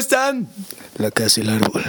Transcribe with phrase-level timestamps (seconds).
[0.00, 0.48] están?
[0.96, 1.82] La casa y el árbol.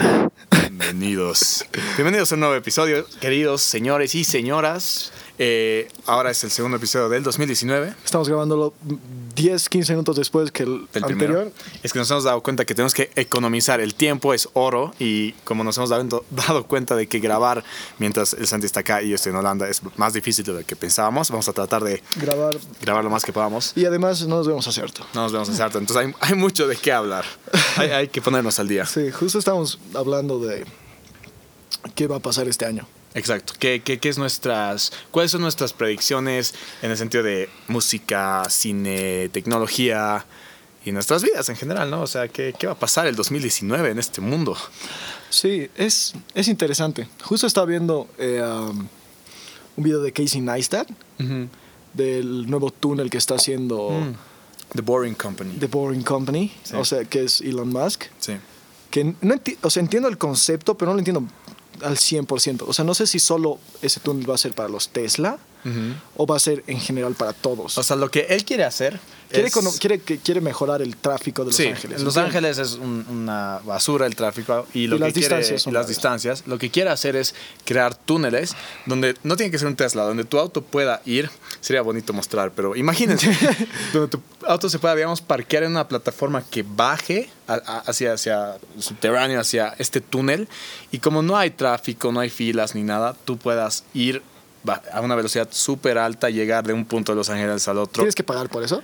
[0.52, 1.66] Bienvenidos.
[1.96, 5.14] Bienvenidos a un nuevo episodio, queridos señores y señoras.
[5.40, 7.94] Eh, ahora es el segundo episodio del 2019.
[8.04, 8.74] Estamos grabándolo
[9.36, 11.18] 10, 15 minutos después que el Del anterior.
[11.18, 11.52] primero.
[11.84, 13.80] Es que nos hemos dado cuenta que tenemos que economizar.
[13.80, 17.64] El tiempo es oro y como nos hemos dado, dado cuenta de que grabar
[18.00, 20.66] mientras el Santi está acá y yo estoy en Holanda es más difícil de lo
[20.66, 22.58] que pensábamos, vamos a tratar de Grabar.
[22.82, 23.74] grabar lo más que podamos.
[23.76, 25.06] Y además no nos vemos a cierto.
[25.14, 27.26] No nos vemos en harto, entonces hay, hay mucho de qué hablar.
[27.78, 28.86] Hay, hay que ponernos al día.
[28.86, 30.66] Sí, justo estamos hablando de
[31.96, 32.86] qué va a pasar este año.
[33.14, 33.54] Exacto.
[33.60, 39.30] ¿Qué, qué, qué es nuestras, ¿Cuáles son nuestras predicciones en el sentido de música, cine,
[39.30, 40.26] tecnología
[40.86, 42.02] y nuestras vidas en general, ¿no?
[42.02, 44.56] O sea, ¿qué, qué va a pasar el 2019 en este mundo?
[45.30, 47.08] Sí, es, es interesante.
[47.24, 48.88] Justo estaba viendo eh, um,
[49.78, 50.90] un video de Casey Neistat
[51.94, 54.14] del nuevo túnel que está haciendo Mm.
[54.76, 55.58] The Boring Company.
[55.60, 56.76] The Boring Company, Sí.
[56.78, 58.06] o sea, que es Elon Musk.
[58.20, 58.34] Sí.
[58.90, 61.24] que no o sea, entiendo el concepto, pero no lo entiendo
[61.84, 62.64] al 100%.
[62.68, 65.94] O sea, no sé si solo ese túnel va a ser para los Tesla Ujú.
[66.18, 67.78] o va a ser en general para todos.
[67.78, 69.00] O sea, lo que él quiere hacer
[69.30, 69.80] quiere, es...
[69.80, 72.00] quiere, quiere mejorar el tráfico de Los sí, Ángeles.
[72.00, 72.58] en Los ¿entiendes?
[72.58, 75.72] Ángeles es un- una basura el tráfico y lo Y que las quiere, distancias y
[75.72, 77.34] las distancias, lo que quiere hacer es
[77.64, 78.56] crear túneles
[78.86, 81.30] donde no tiene que ser un Tesla, donde tu auto pueda ir,
[81.62, 83.32] sería bonito mostrar, pero imagínense,
[83.94, 89.40] donde tu auto se pueda, digamos, parquear en una plataforma que baje hacia, hacia subterráneo,
[89.40, 90.48] hacia este túnel
[90.92, 94.22] y como no hay tráfico, no hay filas ni nada, tú puedas ir
[94.92, 98.02] a una velocidad súper alta, llegar de un punto de Los Ángeles al otro.
[98.02, 98.82] ¿Tienes que pagar por eso?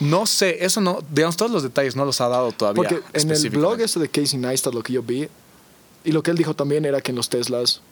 [0.00, 2.76] No sé, eso no, digamos, todos los detalles no los ha dado todavía.
[2.76, 5.28] Porque en el blog este de Casey Neistat, lo que yo vi,
[6.04, 7.82] y lo que él dijo también era que en los Teslas,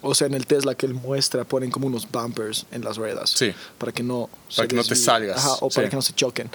[0.00, 3.30] o sea, en el Tesla que él muestra, ponen como unos bumpers en las ruedas.
[3.30, 3.52] Sí.
[3.76, 6.50] Para que no Para que no te salgas, Ajá, o para que no se choquen.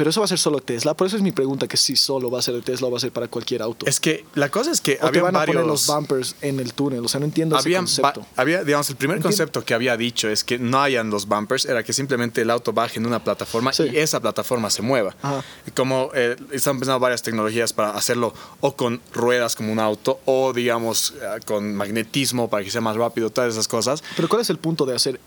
[0.00, 0.94] Pero eso va a ser solo Tesla.
[0.94, 2.96] Por eso es mi pregunta, que si solo va a ser de Tesla o va
[2.96, 3.84] a ser para cualquier auto.
[3.84, 6.58] Es que la cosa es que o te había van a poner los bumpers en
[6.58, 7.04] el túnel.
[7.04, 8.26] O sea, no entiendo habían ese concepto.
[8.34, 11.82] había, digamos, el primer concepto que había dicho es que no hayan los bumpers, era
[11.82, 13.90] que simplemente el auto baje en una plataforma Sí.
[13.92, 15.14] y esa plataforma se mueva.
[15.20, 15.44] Ajá.
[15.76, 20.54] Como eh, están pensando varias tecnologías para hacerlo o con ruedas como un auto o,
[20.54, 24.48] digamos, eh, con magnetismo para que sea más rápido, todas esas cosas, Pero ¿cuál es
[24.48, 25.20] el punto de hacer,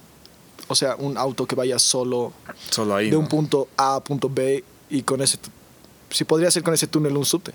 [0.68, 2.34] o sea, un auto que vaya solo
[2.70, 3.06] solo ahí.
[3.08, 3.20] de ¿no?
[3.20, 5.38] un punto A a punto B y con ese...
[6.10, 7.52] Si podría ser con ese túnel un subte.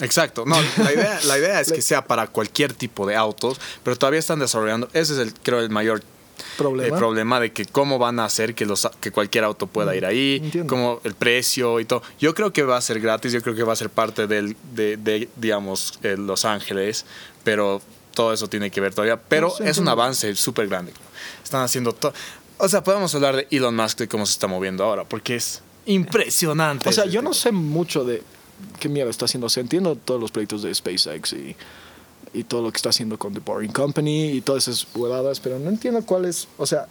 [0.00, 0.44] Exacto.
[0.46, 4.20] No, la idea, la idea es que sea para cualquier tipo de autos, pero todavía
[4.20, 4.88] están desarrollando.
[4.92, 6.02] Ese es el, creo, el mayor
[6.56, 6.94] Problema.
[6.96, 10.04] el problema de que cómo van a hacer que, los, que cualquier auto pueda ir
[10.04, 10.70] ahí, Mm, Entiendo.
[10.74, 12.02] como el precio y todo.
[12.18, 14.56] Yo creo que va a ser gratis, yo creo que va a ser parte del,
[14.74, 17.04] de, de, digamos, eh, Los Ángeles,
[17.44, 17.80] pero
[18.14, 19.18] todo eso tiene que ver todavía.
[19.20, 20.92] Pero No sé, es un avance súper grande.
[21.44, 22.12] Están haciendo todo.
[22.58, 25.62] O sea, podemos hablar de Elon Musk de cómo se está moviendo ahora, porque es
[25.86, 26.88] impresionante.
[26.88, 28.22] O sea, yo no sé mucho de
[28.78, 29.46] qué mierda está haciendo.
[29.46, 31.56] O sea, entiendo todos los proyectos de SpaceX y,
[32.32, 35.58] y todo lo que está haciendo con The Boring Company y todas esas huevadas, pero
[35.58, 36.48] no entiendo cuál es...
[36.56, 36.86] O sea,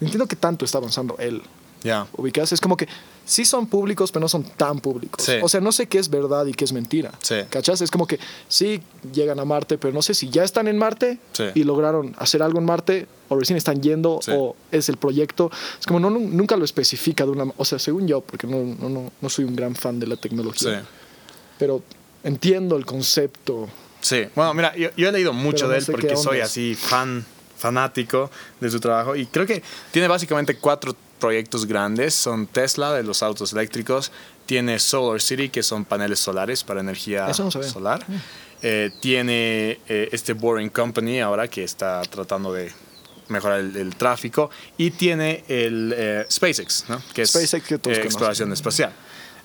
[0.00, 1.42] no entiendo qué tanto está avanzando él.
[1.82, 2.06] Ya.
[2.16, 2.88] ubicas es como que
[3.24, 5.32] sí son públicos pero no son tan públicos Sí.
[5.42, 7.36] o sea no sé qué es verdad y qué es mentira Sí.
[7.50, 7.80] ¿cachas?
[7.80, 8.18] es como que
[8.48, 8.80] sí
[9.12, 11.44] llegan a Marte pero no sé si ya están en Marte Sí.
[11.54, 15.86] y lograron hacer algo en Marte o recién están yendo o es el proyecto es
[15.86, 19.10] como no nu- nunca lo especifica de una o sea según yo porque no, no,
[19.20, 20.84] no, soy un gran fan de la tecnología
[21.58, 21.82] pero
[22.22, 23.68] entiendo el concepto
[24.00, 27.24] Sí, bueno, mira, yo, yo he leído mucho Pero de él porque soy así fan,
[27.56, 32.14] fanático de su trabajo y creo que tiene básicamente cuatro proyectos grandes.
[32.14, 34.12] Son Tesla de los autos eléctricos,
[34.46, 38.04] tiene Solar City que son paneles solares para energía no solar.
[38.62, 42.72] Eh, tiene eh, este Boring Company ahora que está tratando de
[43.28, 47.02] mejorar el, el tráfico y tiene el eh, SpaceX, ¿no?
[47.12, 48.92] que es SpaceX que exploración espacial.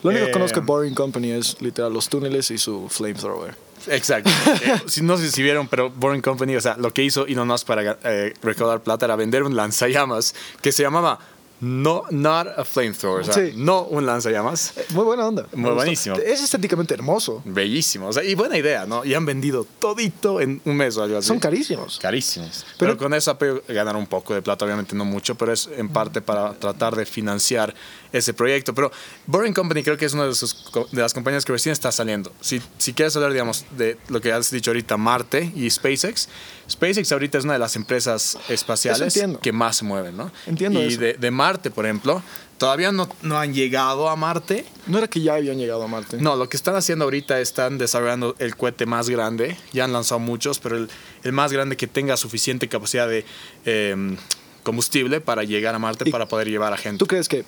[0.04, 4.30] lo único que conozco de Boring Company es literal los túneles y su flamethrower Exacto.
[4.62, 7.66] Eh, no sé si vieron, pero Boring Company, o sea, lo que hizo Elon Musk
[7.66, 11.20] para eh, recaudar plata era vender un lanzallamas que se llamaba
[11.62, 13.54] no, Not a Flamethrower, o sea, Sí.
[13.56, 14.74] no un lanzallamas.
[14.78, 16.16] Eh, muy buena onda Muy buenísimo.
[16.16, 19.04] es estéticamente hermoso Bellísimo, o sea, y buena idea, ¿no?
[19.04, 21.28] Y han vendido todito en un mes o algo así.
[21.28, 22.66] son carísimos Carísimos.
[22.78, 23.38] Pero, Pero- con eso ha
[23.74, 27.06] ganar un poco de plata, obviamente no mucho, pero es en parte para tratar de
[27.06, 27.74] financiar
[28.12, 28.74] ese proyecto.
[28.74, 28.92] Pero
[29.28, 32.32] Boring Company creo que es una de, sus de las compañías que recién está saliendo.
[32.42, 36.28] Si, si quieres hablar, digamos, de lo que has dicho ahorita, Marte y SpaceX,
[36.70, 40.32] SpaceX ahorita es una de las empresas espaciales que más se mueven, ¿no?
[40.46, 41.00] Entiendo Y eso.
[41.00, 42.22] de, de Marte, por ejemplo,
[42.58, 44.66] todavía no, no han llegado a Marte.
[44.88, 46.18] No era que ya habían llegado a Marte.
[46.18, 49.58] No, lo que están haciendo ahorita están desarrollando el cohete más grande.
[49.74, 50.90] Ya han lanzado muchos, pero el,
[51.24, 53.26] el más grande que tenga suficiente capacidad de
[53.66, 54.18] eh,
[54.64, 57.00] combustible para llegar a Marte ¿Y para poder llevar a gente.
[57.00, 57.46] ¿Tú crees que...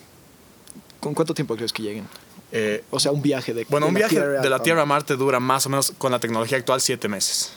[1.00, 2.08] ¿Con cuánto tiempo crees que lleguen?
[2.52, 5.16] Eh, O sea, un viaje de bueno, de un viaje de la Tierra a Marte
[5.16, 7.52] dura más o menos con la tecnología actual siete meses.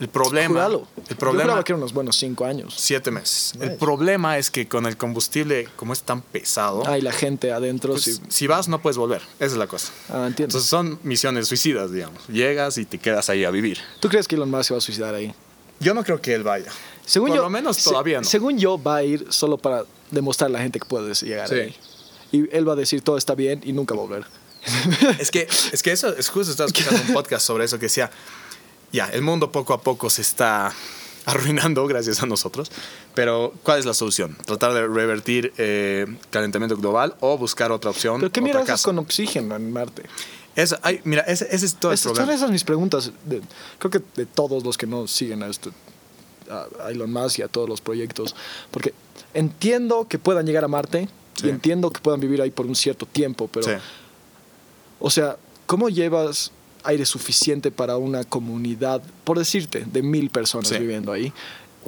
[0.00, 0.86] El problema, el Yo
[1.16, 2.74] problema, juraba que eran unos buenos cinco años.
[2.76, 3.52] siete meses.
[3.60, 7.52] El problema es que con el combustible, como es tan pesado, Ah, y la gente
[7.52, 8.20] adentro, pues, sí.
[8.28, 9.22] si vas no puedes volver.
[9.36, 9.92] Esa es la cosa.
[10.08, 10.44] Ah, entiendo.
[10.56, 12.26] Entonces son misiones suicidas, digamos.
[12.26, 13.78] Llegas y te quedas ahí a vivir.
[14.00, 15.32] ¿Tú crees que Elon Musk se va a suicidar ahí?
[15.78, 16.72] Yo no creo que él vaya.
[17.06, 18.24] Según Por yo, lo menos se- todavía no.
[18.26, 21.54] Según yo, va a ir solo para demostrar a la gente que puedes llegar Sí.
[21.54, 21.76] ahí.
[22.32, 24.24] Y él va a decir todo está bien y nunca volver.
[25.18, 28.10] Es que, es que eso, es justo estaba escuchando un podcast sobre eso que decía,
[28.92, 30.72] ya, el mundo poco a poco se está
[31.24, 32.70] arruinando gracias a nosotros,
[33.14, 34.36] pero ¿cuál es la solución?
[34.44, 38.20] ¿Tratar de revertir eh, calentamiento global o buscar otra opción?
[38.20, 38.84] Pero ¿qué otra mira haces casa?
[38.84, 40.02] con oxígeno en Marte?
[40.54, 42.34] Eso, ay, mira, ese, ese es todo el Esas son problema.
[42.34, 43.10] esas mis preguntas.
[43.24, 43.40] de-
[43.78, 45.70] creo que de todos los que no siguen a, esto,
[46.50, 48.34] a a Elon Musk y a todos los proyectos.
[48.70, 48.92] Porque
[49.32, 51.46] entiendo que puedan llegar a Marte Sí.
[51.46, 53.72] y entiendo que puedan vivir ahí por un cierto tiempo, pero, Sí.
[55.00, 56.52] o sea, ¿cómo llevas
[56.84, 60.78] aire suficiente para una comunidad, por decirte, de mil personas Sí.
[60.78, 61.32] viviendo ahí?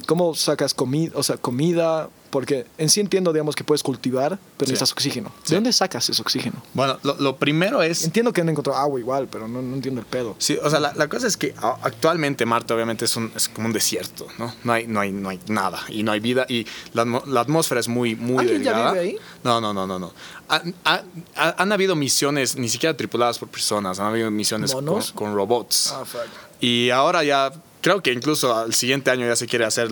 [0.06, 2.08] ¿Cómo sacas comida, o sea, comida?
[2.30, 4.72] Porque en sí entiendo, digamos, que puedes cultivar, pero Sí.
[4.72, 5.28] necesitas oxígeno.
[5.42, 5.54] ¿De Sí.
[5.54, 6.60] dónde sacas ese oxígeno?
[6.72, 8.02] Bueno, lo, lo primero es...
[8.04, 10.34] Entiendo que han encontrado agua igual, pero no, no entiendo el pedo.
[10.38, 13.68] Sí, o sea, la, la cosa es que actualmente Marte obviamente es, un, es como
[13.68, 14.52] un desierto, ¿no?
[14.64, 17.80] No hay, no, hay, no hay nada y no hay vida y la, la atmósfera
[17.80, 18.92] es muy, muy ¿Alguien ya delgada.
[18.94, 19.16] vive ahí?
[19.44, 20.12] No, no, no, no, no.
[20.48, 21.02] Han, ha-
[21.36, 25.92] ha- han habido misiones, ni siquiera tripuladas por personas, han habido misiones con, con robots.
[25.94, 26.22] Ah, fuck.
[26.60, 27.52] Y ahora ya,
[27.84, 29.90] creo que incluso al siguiente año ya se quiere hacer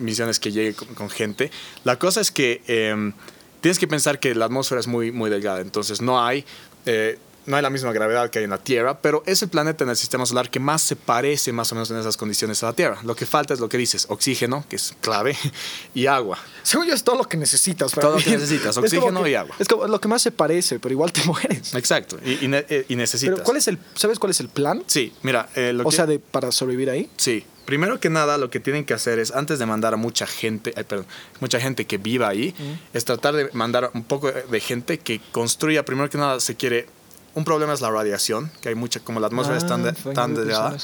[0.00, 1.52] misiones que llegue con, gente.
[1.84, 3.12] La cosa es que eh,
[3.60, 6.44] tienes que pensar que la atmósfera es muy, muy delgada, entonces no hay...
[6.86, 9.84] eh, no hay la misma gravedad que hay en la Tierra, pero es el planeta
[9.84, 12.66] en el sistema solar que más se parece más o menos en esas condiciones a
[12.66, 12.98] la Tierra.
[13.02, 15.36] Lo que falta es lo que dices, oxígeno, que es clave,
[15.94, 16.38] y agua.
[16.62, 17.92] Según yo es todo lo que necesitas.
[17.92, 19.54] para Todo lo que necesitas, oxígeno que- y agua.
[19.58, 21.74] Es como lo que más se parece, pero igual te mueres.
[21.74, 23.34] Exacto, y, y ne- eh, y necesitas.
[23.34, 24.82] Pero ¿cuál es el, ¿sabes cuál es el plan?
[24.86, 27.10] Sí, mira, eh, lo O que- sea, de, para sobrevivir ahí.
[27.16, 30.26] Sí, primero que nada lo que tienen que hacer es antes de mandar a mucha
[30.26, 31.06] gente, perdón,
[31.40, 32.54] mucha gente que viva ahí,
[32.92, 35.84] es tratar de mandar un poco de gente que construya.
[35.84, 36.86] Primero que nada se quiere
[37.34, 40.14] un problema es la radiación, que hay mucha como la atmósfera es tan, Ah, de-
[40.14, 40.76] tan delgada,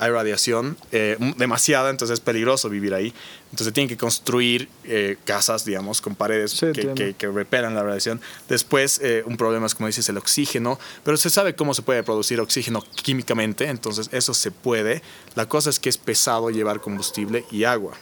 [0.00, 3.12] hay radiación eh, demasiada, entonces es peligroso vivir ahí.
[3.50, 7.82] Entonces tienen que construir eh, casas, digamos, con paredes Sí, que, que, que repelan la
[7.82, 8.20] radiación.
[8.48, 12.04] Después, eh, un problema es, como dices, el oxígeno, pero se sabe cómo se puede
[12.04, 15.02] producir oxígeno químicamente, entonces eso se puede.
[15.34, 17.94] La cosa es que es pesado llevar combustible y agua.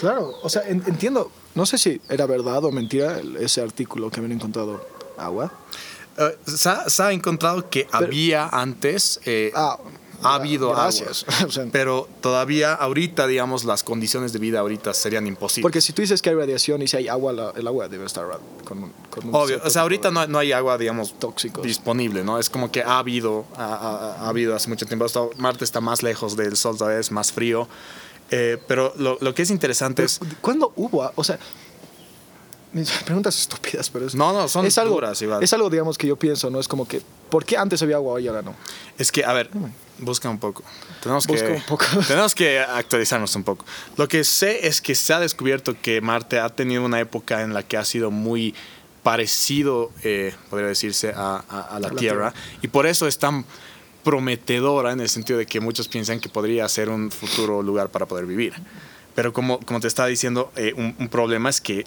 [0.00, 1.32] Claro, o sea, en- entiendo.
[1.54, 4.86] No sé si era verdad o mentira ese artículo que habían encontrado
[5.16, 5.50] agua.
[6.18, 9.78] Eh, se, ha, se ha encontrado que había antes, eh, Ah,
[10.22, 11.24] ha habido gracias.
[11.28, 15.62] agua, O sea, pero todavía ahorita, digamos, las condiciones de vida ahorita serían imposibles.
[15.62, 18.04] porque si tú dices que hay radiación y si hay agua, la- el agua debe
[18.04, 18.24] estar
[18.64, 21.62] con, con un Obvio, o sea, ahorita no, no hay agua, digamos, Tóxicos.
[21.64, 22.40] disponible, ¿no?
[22.40, 25.04] Es como que ha habido, ha, ha- ha habido hace mucho tiempo.
[25.04, 27.68] Hasta Marte está más lejos del Sol, todavía es más frío.
[28.30, 30.20] Eh, pero lo, lo que es interesante es...
[30.42, 31.10] ¿Cuándo hubo?
[31.14, 31.38] O sea,
[33.04, 34.14] preguntas estúpidas, pero es.
[34.14, 35.20] No, no, son es algo, duras.
[35.40, 36.60] Es algo, digamos, que yo pienso, ¿no?
[36.60, 37.00] Es como que,
[37.30, 38.54] ¿por qué antes había agua y ahora no?
[38.98, 39.50] Es que, a ver,
[39.98, 40.62] busca un poco.
[41.02, 41.84] Tenemos que, un poco.
[42.06, 43.64] tenemos que actualizarnos un poco.
[43.96, 47.54] Lo que sé es que se ha descubierto que Marte ha tenido una época en
[47.54, 48.54] la que ha sido muy
[49.02, 52.34] parecido, eh, podría decirse, a, a- a la la Tierra.
[52.60, 53.44] Y por eso es tan
[54.04, 58.06] prometedora en el sentido de que muchos piensan que podría ser un futuro lugar para
[58.06, 58.54] poder vivir.
[59.14, 61.84] Pero como, como te estaba diciendo, eh, un, un problema es que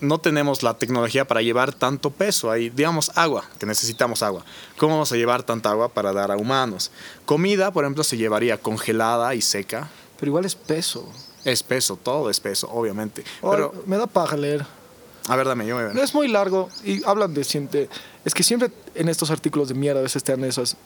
[0.00, 2.70] no tenemos la tecnología para llevar tanto peso ahí.
[2.70, 4.44] Digamos, agua, que necesitamos agua.
[4.76, 6.90] ¿Cómo vamos a llevar tanta agua para dar a humanos?
[7.26, 9.88] Comida, por ejemplo, se llevaría congelada y seca.
[10.18, 11.08] Pero igual es peso.
[11.44, 13.24] Es peso, todo es peso, obviamente.
[13.40, 14.66] O- Pero, me da paja leer.
[15.28, 17.88] a ver, dame, yo me No es muy largo y hablan de siempre.
[18.24, 20.76] Es que siempre en estos artículos de mierda a veces te dan esas.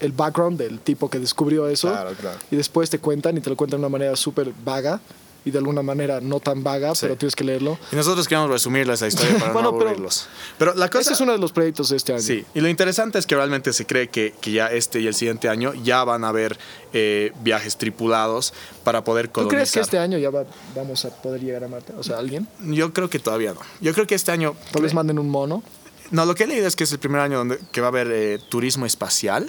[0.00, 1.88] El background del tipo que descubrió eso.
[1.90, 2.38] Claro, claro.
[2.50, 4.98] Y después te cuentan y te lo cuentan de una manera súper vaga
[5.44, 7.00] y de alguna manera no tan vaga, Sí.
[7.02, 7.78] pero tienes que leerlo.
[7.92, 10.26] Y nosotros queremos resumirles esa historia para Bueno, no aburrirlos.
[10.58, 12.22] Pero, la cosa Ese es uno de los proyectos de este año.
[12.22, 15.14] Sí, y lo interesante es que realmente se cree que, que ya este y el
[15.14, 16.58] siguiente año ya van a haber
[16.92, 18.52] eh, viajes tripulados
[18.84, 19.56] para poder ¿Tú colonizar.
[19.56, 20.44] crees que este año ya va-
[20.74, 21.92] vamos a poder llegar a Marte?
[21.98, 22.46] O sea, alguien.
[22.60, 23.60] Yo creo que todavía no.
[23.80, 24.54] Yo creo que este año...
[24.72, 25.62] Tal vez manden un mono.
[26.10, 27.90] No, lo que he leído es que es el primer año donde que va a
[27.90, 29.48] haber eh, turismo espacial.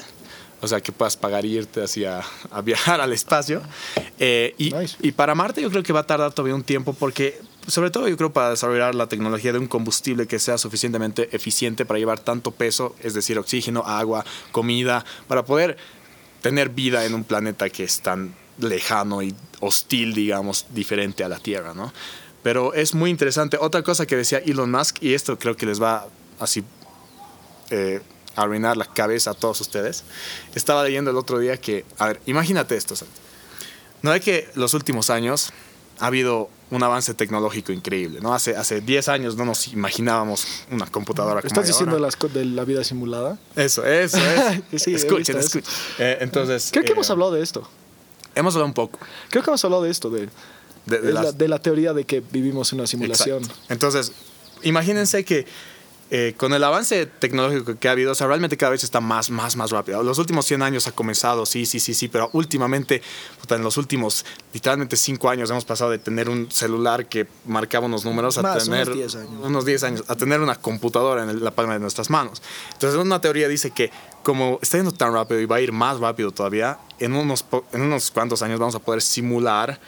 [0.62, 3.62] O sea, que puedas pagar y irte hacia a viajar al espacio.
[4.20, 4.98] Eh, y, Nice.
[5.02, 8.08] y para Marte yo creo que va a tardar todavía un tiempo porque, sobre todo
[8.08, 12.20] yo creo para desarrollar la tecnología de un combustible que sea suficientemente eficiente para llevar
[12.20, 15.78] tanto peso, es decir, oxígeno, agua, comida, para poder
[16.42, 21.40] tener vida en un planeta que es tan lejano y hostil, digamos, diferente a la
[21.40, 21.94] Tierra, ¿no?
[22.44, 23.58] Pero es muy interesante.
[23.60, 26.08] Otra cosa que decía Elon Musk, y esto creo que les va
[26.40, 26.64] así
[27.70, 28.02] eh,
[28.36, 30.04] arruinar la cabeza a todos ustedes.
[30.56, 33.14] Estaba leyendo el otro día que, a ver, imagínate esto, Santi.
[34.02, 35.52] No es que los últimos años
[36.00, 38.34] ha habido un avance tecnológico increíble, ¿no?
[38.34, 42.08] Hace, hace 10 años no nos imaginábamos una computadora como ¿Estás diciendo ahora.
[42.20, 43.38] las de la vida simulada?
[43.56, 44.62] Eso, eso, es.
[44.82, 45.64] Sí, he escuchen, escuchen.
[46.00, 47.68] Eh, entonces, Creo que eh, hemos hablado de esto.
[48.34, 48.98] hemos hablado un poco
[49.30, 50.28] Creo que hemos hablado de esto, de, de,
[50.86, 53.44] de de la, las- de la teoría de que vivimos en una simulación.
[53.44, 53.64] Exacto.
[53.70, 54.12] Entonces,
[54.64, 55.46] imagínense que
[56.14, 59.30] eh, con el avance tecnológico que ha habido, o sea, realmente cada vez está más,
[59.30, 60.04] más, más rápido.
[60.04, 63.02] Los últimos 100 años ha comenzado, sí, sí, sí, sí, pero últimamente,
[63.50, 68.04] en los últimos, literalmente 5 años hemos pasado de tener un celular que marcaba unos
[68.04, 69.32] números a Más, tener unos 10 años.
[69.42, 72.42] unos 10 años, a tener una computadora en la palma de nuestras manos.
[72.74, 73.90] Entonces, una teoría dice que
[74.22, 77.84] como está yendo tan rápido y va a ir más rápido todavía, en unos, en
[77.84, 79.80] unos cuantos años vamos a poder simular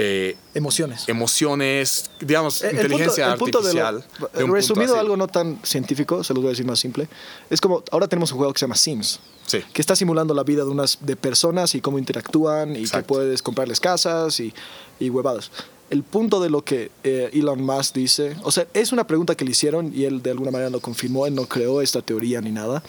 [0.00, 1.04] eh, Emociones.
[1.08, 4.28] emociones, digamos, el inteligencia punto- el punto de lo- artificial.
[4.46, 7.08] de resumido algo no tan científico, se los voy a decir más simple.
[7.50, 9.20] Es como, ahora tenemos un juego que se llama Sims.
[9.46, 9.58] Sí.
[9.72, 13.42] que está simulando la vida de unas de personas y cómo interactúan y que puedes
[13.42, 14.54] comprarles casas y,
[15.00, 15.50] y huevadas.
[15.90, 19.44] El punto de lo que eh, Elon Musk dice, o sea, es una pregunta que
[19.44, 22.52] le hicieron y él de alguna manera lo confirmó, él no creó esta teoría ni
[22.52, 22.84] nada,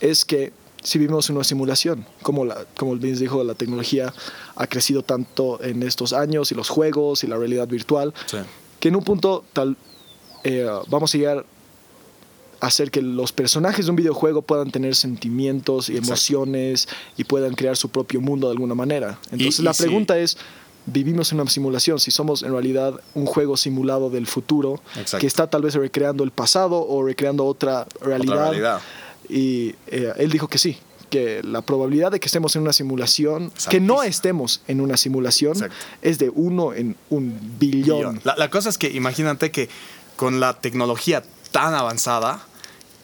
[0.00, 4.12] es que si vivimos en una simulación, como, la, como Vince dijo, la tecnología
[4.56, 8.38] ha crecido tanto en estos años y los juegos y la realidad virtual, Sí.
[8.78, 9.76] que en un punto tal
[10.44, 11.44] eh, vamos a llegar
[12.60, 16.08] a hacer que los personajes de un videojuego puedan tener sentimientos y Exacto.
[16.12, 19.18] emociones y puedan crear su propio mundo de alguna manera.
[19.30, 20.36] Entonces y la pregunta es,
[20.86, 25.18] vivimos en una simulación, si somos en realidad un juego simulado del futuro Exacto.
[25.18, 28.34] que está tal vez recreando el pasado o recreando otra realidad.
[28.36, 28.80] Otra realidad.
[29.30, 30.78] Y eh, él dijo que sí,
[31.10, 35.52] que la probabilidad de que estemos en una simulación, que no estemos en una simulación,
[35.52, 35.76] Exacto.
[36.02, 38.20] es de uno en un billón.
[38.24, 39.68] La, la cosa es que imagínate que
[40.16, 42.44] con la tecnología tan avanzada,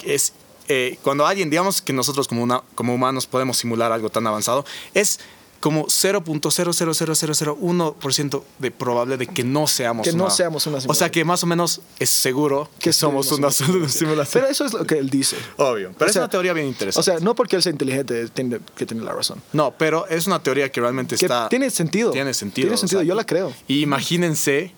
[0.04, 0.33] es
[0.68, 4.64] eh, cuando alguien, digamos que nosotros como, una, como humanos podemos simular algo tan avanzado,
[4.95, 5.21] es
[5.60, 10.82] como 0.00001% de probable de que no seamos Que no una, seamos una O sea
[10.82, 11.10] simulación.
[11.10, 14.26] que más o menos es seguro que, que somos una, simulación.
[14.32, 15.36] Pero eso es lo que él dice.
[15.56, 15.92] Obvio.
[15.96, 17.10] Pero O es sea, una teoría bien interesante.
[17.10, 19.42] O sea, no porque él sea inteligente tiene que tener la razón.
[19.52, 21.48] no, pero es una teoría que realmente Que está.
[21.48, 22.10] tiene sentido.
[22.10, 22.66] Tiene sentido.
[22.66, 23.52] Tiene sentido, o sea, yo la creo.
[23.68, 24.72] Y imagínense,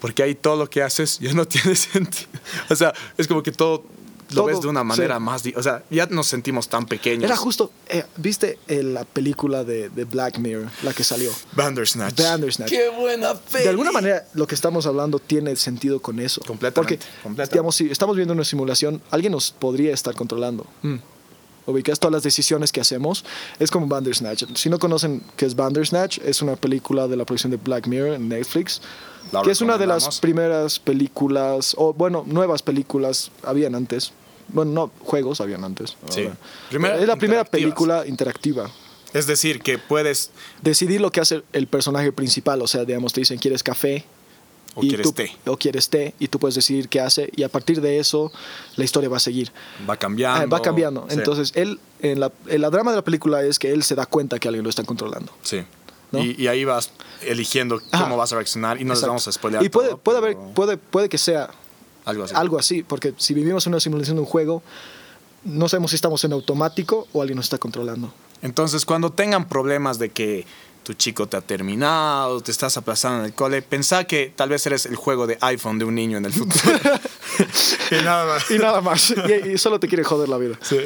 [0.00, 2.28] porque ahí todo lo que haces ya no tiene sentido.
[2.70, 3.84] O sea, es como que todo
[4.34, 5.20] lo Todo, ves de una manera sí.
[5.20, 5.42] más.
[5.56, 7.24] O sea, ya nos sentimos tan pequeños.
[7.24, 11.30] Era justo, eh, ¿viste eh, la película de, de Black Mirror, la que salió?
[11.52, 12.20] Bandersnatch.
[12.20, 12.70] Bandersnatch.
[12.70, 13.64] Qué buena peli.
[13.64, 16.40] De alguna manera, lo que estamos hablando tiene sentido con eso.
[16.46, 17.54] Completamente, Porque, completamente.
[17.54, 20.66] digamos, si estamos viendo una simulación, alguien nos podría estar controlando.
[20.82, 20.96] Mm.
[21.64, 23.24] Ubicas todas las decisiones que hacemos.
[23.60, 24.44] Es como Bandersnatch.
[24.56, 28.14] Si no conocen qué es Bandersnatch, es una película de la producción de Black Mirror
[28.14, 28.80] en Netflix.
[29.30, 34.12] La que es una de las primeras películas, o bueno, nuevas películas, habían antes.
[34.52, 35.96] Bueno, no, juegos habían antes.
[36.10, 36.28] Sí.
[36.70, 38.70] Primera es la primera película interactiva.
[39.12, 40.30] Es decir, que puedes
[40.62, 42.62] Decidir lo que hace el personaje principal.
[42.62, 44.04] O sea, digamos, te dicen, ¿quieres café?
[44.74, 45.36] o y quieres tú- té.
[45.46, 48.32] O quieres té, y tú puedes decidir qué hace, y a partir de eso,
[48.76, 49.52] la historia va a seguir.
[49.88, 50.40] Va cambiando.
[50.40, 51.06] Ah, va cambiando.
[51.08, 51.16] Sí.
[51.18, 54.06] Entonces, él, en la, en la drama de la película es que él se da
[54.06, 55.32] cuenta que alguien lo está controlando.
[55.42, 55.62] Sí.
[56.10, 56.20] ¿no?
[56.24, 56.90] Y, y ahí vas
[57.22, 58.04] eligiendo Ajá.
[58.04, 59.62] cómo vas a reaccionar y no les vamos a spoilear.
[59.64, 61.50] Y puede, todo, puede, haber, pero puede, puede que sea
[62.04, 62.34] Algo así.
[62.34, 64.62] algo así, porque si vivimos en una simulación de un juego,
[65.44, 68.12] no sabemos si estamos en automático o alguien nos está controlando.
[68.42, 70.46] Entonces, cuando tengan problemas de que
[70.82, 74.66] tu chico te ha terminado, te estás aplazando en el cole, pensá que tal vez
[74.66, 76.76] eres el juego de iPhone de un niño en el futuro.
[77.90, 78.50] y nada más.
[78.50, 79.14] Y nada más.
[79.44, 80.58] y, y solo te quiere joder la vida.
[80.60, 80.78] Sí.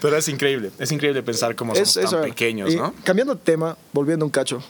[0.00, 0.70] Pero es increíble.
[0.78, 2.94] Es increíble pensar cómo somos tan pequeños, ¿no?
[3.04, 4.62] Cambiando de tema, volviendo un cacho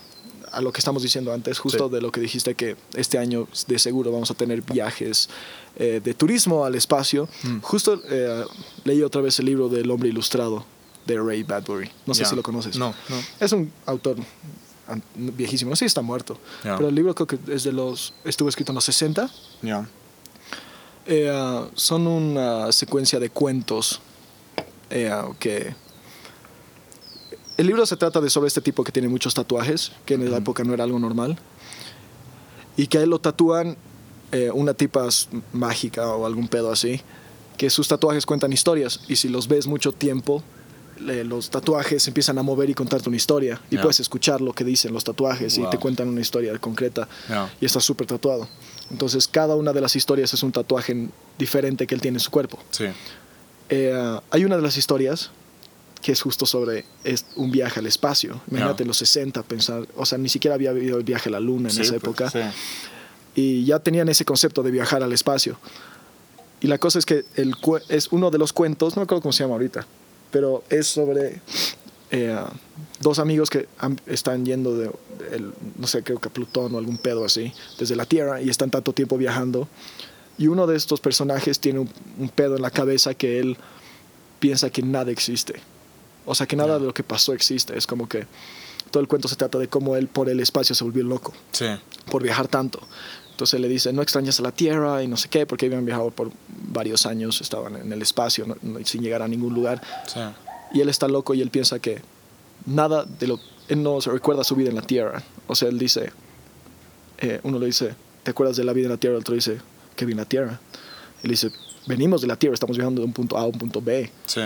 [0.52, 1.94] a lo que estamos diciendo antes, justo Sí.
[1.94, 5.28] de lo que dijiste que este año de seguro vamos a tener viajes
[5.76, 7.28] eh, de turismo al espacio.
[7.42, 7.60] Mm.
[7.60, 8.44] Justo eh,
[8.84, 10.64] leí otra vez el libro del hombre ilustrado
[11.06, 11.90] de Ray Bradbury.
[12.06, 12.28] No sé Ya.
[12.28, 12.76] si lo conoces.
[12.76, 13.16] No, no.
[13.40, 14.16] Es un autor
[15.16, 16.76] viejísimo, no sé si está muerto, Ya.
[16.76, 19.30] pero el libro creo que es de los, estuvo escrito en los 60.
[19.62, 19.88] Ya.
[21.06, 24.00] Eh, ah, son una secuencia de cuentos
[24.90, 25.74] eh, que...
[27.62, 30.38] El libro se trata de sobre este tipo que tiene muchos tatuajes, que en la
[30.38, 31.38] época no era algo normal,
[32.76, 33.76] y que a él lo tatúan
[34.32, 35.06] eh, una tipa
[35.52, 37.00] mágica o algún pedo así,
[37.56, 40.42] que sus tatuajes cuentan historias, y si los ves mucho tiempo,
[40.98, 44.64] le- los tatuajes empiezan a mover y contarte una historia, y puedes escuchar lo que
[44.64, 47.06] dicen los tatuajes y te cuentan una historia concreta,
[47.60, 48.48] y está súper tatuado.
[48.90, 52.20] Entonces cada una de las historias es un tatuaje en- diferente que él tiene en
[52.20, 52.58] su cuerpo.
[52.72, 52.86] Sí.
[53.68, 55.30] Eh, hay una de las historias
[56.02, 58.40] que es justo sobre es un viaje al espacio.
[58.50, 58.82] Imagínate Ya.
[58.82, 61.68] en los 60 pensar, o sea, ni siquiera había habido el viaje a la luna
[61.68, 62.38] en Sí, esa pues, época sí.
[63.34, 65.58] y ya tenían ese concepto de viajar al espacio.
[66.60, 67.54] Y la cosa es que el,
[67.88, 69.86] es uno de los cuentos, no me acuerdo cómo se llama ahorita,
[70.30, 71.40] pero es sobre
[72.10, 72.36] eh,
[73.00, 76.74] dos amigos que han- están yendo de, de el- no sé, creo que a Plutón
[76.74, 79.66] o algún pedo así, desde la Tierra y están tanto tiempo viajando.
[80.36, 83.56] Y uno de estos personajes tiene un, un pedo en la cabeza que él
[84.40, 85.54] piensa que nada existe.
[86.24, 87.76] O sea, que nada de lo que pasó existe.
[87.76, 88.26] Es como que
[88.90, 91.66] todo el cuento se trata de cómo él por el espacio se volvió loco Sí.
[92.10, 92.80] por viajar tanto.
[93.30, 96.10] Entonces le dice, no extrañas a la Tierra y no sé qué, porque habían viajado
[96.10, 99.80] por varios años, estaban en el espacio no- no- sin llegar a ningún lugar.
[100.06, 100.20] Sí.
[100.74, 102.02] Y él está loco y él piensa que
[102.66, 103.40] nada de lo...
[103.68, 105.22] Él no se recuerda su vida en la Tierra.
[105.46, 106.12] O sea, él dice,
[107.18, 109.16] eh, uno le dice, ¿te acuerdas de la vida en la Tierra?
[109.16, 109.58] El otro dice,
[109.96, 110.60] ¿qué vi en la Tierra?
[111.22, 111.50] Él dice,
[111.86, 114.10] venimos de la Tierra, estamos viajando de un punto A a un punto B.
[114.26, 114.40] Sí.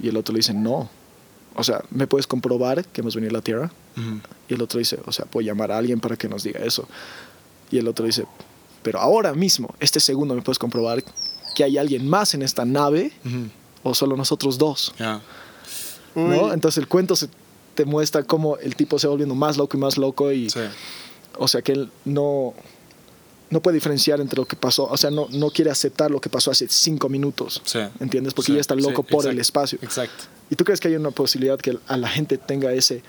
[0.00, 0.90] Y el otro le dice, no.
[1.54, 3.70] O sea, ¿me puedes comprobar que hemos venido a la Tierra?
[4.48, 6.88] Y el otro dice, o sea, puedo llamar a alguien para que nos diga eso.
[7.70, 8.24] Y el otro dice,
[8.82, 11.02] pero ahora mismo, este segundo, ¿me puedes comprobar
[11.54, 13.12] que hay alguien más en esta nave
[13.82, 14.94] o solo nosotros dos?
[14.98, 15.20] Ya.
[16.14, 16.52] ¿No?
[16.52, 17.28] Entonces el cuento se,
[17.74, 20.60] te muestra cómo el tipo se va volviendo más loco y más loco y, Sí.
[21.38, 22.54] o sea, que él no,
[23.52, 26.28] no puede diferenciar entre lo que pasó, o sea, no, no quiere aceptar lo que
[26.28, 27.78] pasó hace cinco minutos, Sí.
[28.00, 28.34] ¿entiendes?
[28.34, 29.78] Porque Sí, ya está loco sí, por el espacio.
[29.82, 30.24] Exacto.
[30.50, 33.02] ¿Y tú crees que hay una posibilidad que a la gente tenga ese,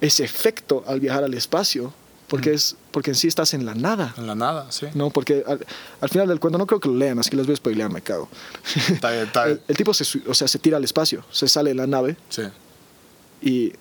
[0.00, 1.92] ese efecto al viajar al espacio?
[2.28, 4.12] Porque, es, porque en sí estás en la nada.
[4.18, 4.86] En la nada, sí.
[4.94, 5.64] No, porque al,
[6.00, 7.90] al final del cuento no creo que lo lean, así que les voy a spoilear,
[7.92, 8.28] me cago.
[8.90, 9.64] Está bien, está El, bien.
[9.68, 12.42] el tipo se, o sea, se tira al espacio, se sale de la nave Sí.
[13.42, 13.72] y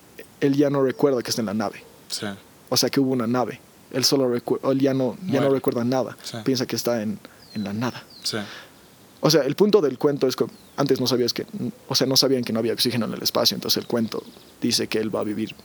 [0.41, 1.83] él ya no recuerda que está en la nave.
[2.07, 2.27] Sí.
[2.69, 3.59] O sea, que hubo una nave.
[3.95, 6.15] Él solo él ya no, ya no recuerda nada.
[6.21, 6.37] Sí.
[6.43, 7.17] Piensa que está en,
[7.53, 8.03] en la nada.
[8.23, 8.37] Sí.
[9.21, 10.45] O sea, el punto del cuento es que
[10.77, 11.47] antes no sabías que,
[11.87, 14.21] o sea, no sabían que no había oxígeno en el espacio, entonces el cuento
[14.61, 15.55] dice que él va a vivir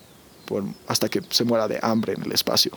[0.46, 2.72] por, hasta que se muera de hambre en el espacio,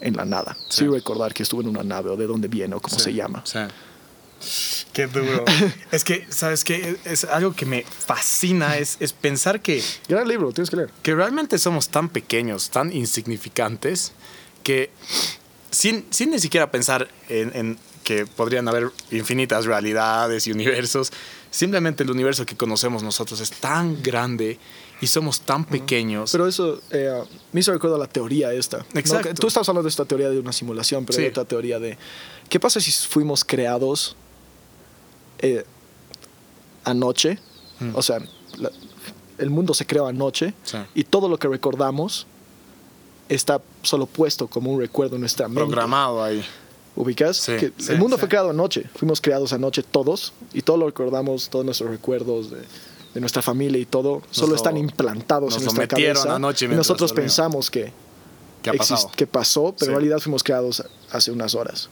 [0.00, 0.78] en la nada, Sí.
[0.84, 3.44] sin recordar que estuvo en una nave o de dónde viene o cómo se llama.
[4.92, 5.44] Qué duro.
[5.92, 6.96] es que, ¿sabes qué?
[7.04, 10.90] Es algo que me fascina, es, es pensar que, Gran libro, tienes que leer.
[11.02, 14.12] que realmente somos tan pequeños, tan insignificantes,
[14.66, 14.90] que
[15.70, 21.12] sin, sin ni siquiera pensar en, en que podrían haber infinitas realidades y universos,
[21.52, 24.58] simplemente el universo que conocemos nosotros es tan grande
[25.00, 26.32] y somos tan pequeños.
[26.32, 27.12] Pero eso eh,
[27.52, 28.84] me hizo recuerdo a la teoría esta.
[28.94, 29.34] Exacto.
[29.34, 31.30] Tú estabas hablando de esta teoría de una simulación, pero hay Sí.
[31.30, 31.96] otra teoría de
[32.48, 34.16] ¿qué pasa si fuimos creados
[35.38, 35.64] eh,
[36.84, 37.38] anoche?
[37.78, 37.90] Mm.
[37.94, 38.18] O sea,
[38.56, 38.72] la-
[39.38, 40.78] el mundo se creó anoche Sí.
[40.94, 42.26] y todo lo que recordamos
[43.28, 45.60] está solo puesto como un recuerdo en nuestra mente.
[45.60, 46.44] Programado ahí.
[46.94, 47.36] ¿Ubicas?
[47.36, 48.20] Sí, que sí, el mundo sí.
[48.20, 52.58] fue creado anoche, fuimos creados anoche todos y todo lo recordamos, todos nuestros recuerdos de,
[53.14, 56.34] de nuestra familia y todo, solo lo- están implantados nos en nuestra cabeza.
[56.34, 57.92] anoche y nosotros pensamos que,
[59.14, 61.90] que pasó, pero en realidad fuimos creados hace unas horas.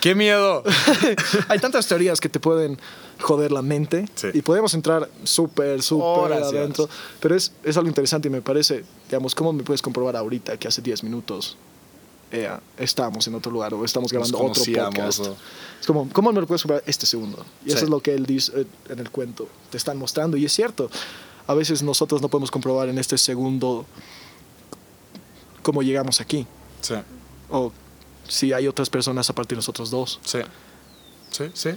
[0.00, 0.62] ¡Qué miedo!
[1.48, 2.78] Hay tantas teorías que te pueden
[3.20, 4.28] joder la mente Sí.
[4.34, 6.88] y podemos entrar súper, súper adentro,
[7.20, 10.68] pero es, es algo interesante y me parece, digamos, ¿cómo me puedes comprobar ahorita que
[10.68, 11.56] hace 10 minutos
[12.32, 15.20] eh, estamos en otro lugar o estamos grabando otro podcast?
[15.20, 15.36] o-
[15.80, 17.44] Es como, ¿cómo me lo puedes comprobar este segundo?
[17.64, 20.44] Y eso es lo que él dice eh, en el cuento, te están mostrando y
[20.44, 20.90] es cierto,
[21.46, 23.86] a veces nosotros no podemos comprobar en este segundo
[25.62, 26.46] cómo llegamos aquí
[26.80, 26.94] Sí.
[27.50, 27.72] o
[28.28, 30.20] si hay otras personas aparte de nosotros dos.
[30.24, 30.38] Sí.
[31.30, 31.70] Sí, sí.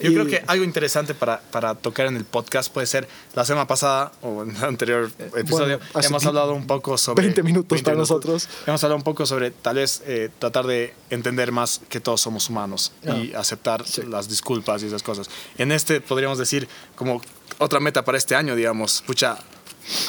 [0.00, 3.44] Yo Y- creo que algo interesante para, para tocar en el podcast puede ser la
[3.44, 5.80] semana pasada o en el anterior episodio.
[5.92, 7.24] bueno, hemos hablado un poco sobre.
[7.24, 8.48] 20 minutos para nosotros.
[8.66, 12.48] Hemos hablado un poco sobre tal vez eh, tratar de entender más que todos somos
[12.48, 14.00] humanos y aceptar Sí.
[14.08, 15.28] las disculpas y esas cosas.
[15.58, 17.20] En este podríamos decir como
[17.58, 19.36] otra meta para este año, digamos, pucha,